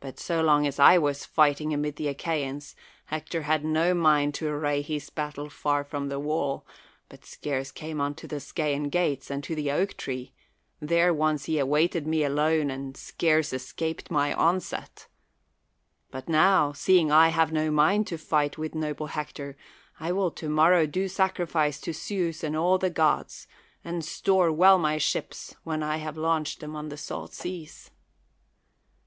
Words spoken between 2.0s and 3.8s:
Achaians, Hector had